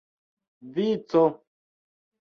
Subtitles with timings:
[0.73, 1.23] vico